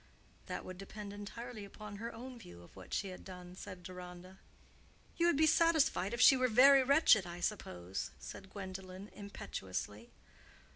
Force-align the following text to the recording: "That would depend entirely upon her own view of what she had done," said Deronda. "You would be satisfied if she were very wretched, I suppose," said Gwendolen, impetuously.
"That 0.47 0.65
would 0.65 0.79
depend 0.79 1.13
entirely 1.13 1.63
upon 1.63 1.97
her 1.97 2.11
own 2.11 2.39
view 2.39 2.63
of 2.63 2.75
what 2.75 2.91
she 2.91 3.09
had 3.09 3.23
done," 3.23 3.55
said 3.55 3.83
Deronda. 3.83 4.39
"You 5.15 5.27
would 5.27 5.37
be 5.37 5.45
satisfied 5.45 6.11
if 6.11 6.19
she 6.21 6.35
were 6.35 6.47
very 6.47 6.83
wretched, 6.83 7.27
I 7.27 7.39
suppose," 7.39 8.09
said 8.17 8.49
Gwendolen, 8.49 9.09
impetuously. 9.13 10.09